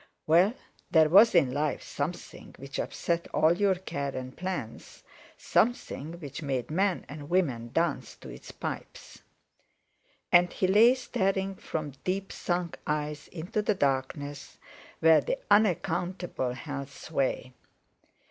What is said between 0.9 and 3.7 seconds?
was in life something which upset all